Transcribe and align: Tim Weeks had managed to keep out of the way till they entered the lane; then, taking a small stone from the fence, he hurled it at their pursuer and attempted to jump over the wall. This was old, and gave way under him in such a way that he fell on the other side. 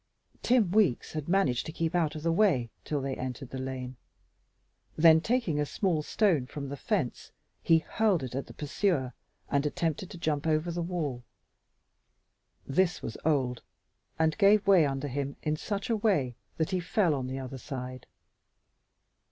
Tim 0.41 0.71
Weeks 0.71 1.13
had 1.13 1.29
managed 1.29 1.67
to 1.67 1.71
keep 1.71 1.93
out 1.93 2.15
of 2.15 2.23
the 2.23 2.31
way 2.31 2.71
till 2.85 3.01
they 3.01 3.13
entered 3.15 3.51
the 3.51 3.59
lane; 3.59 3.97
then, 4.97 5.21
taking 5.21 5.59
a 5.59 5.63
small 5.67 6.01
stone 6.01 6.47
from 6.47 6.69
the 6.69 6.75
fence, 6.75 7.31
he 7.61 7.77
hurled 7.85 8.23
it 8.23 8.33
at 8.33 8.47
their 8.47 8.53
pursuer 8.55 9.13
and 9.51 9.63
attempted 9.63 10.09
to 10.09 10.17
jump 10.17 10.47
over 10.47 10.71
the 10.71 10.81
wall. 10.81 11.21
This 12.65 13.03
was 13.03 13.15
old, 13.23 13.61
and 14.17 14.35
gave 14.39 14.65
way 14.65 14.87
under 14.87 15.07
him 15.07 15.35
in 15.43 15.55
such 15.55 15.87
a 15.87 15.95
way 15.95 16.33
that 16.57 16.71
he 16.71 16.79
fell 16.79 17.13
on 17.13 17.27
the 17.27 17.37
other 17.37 17.59
side. 17.59 18.07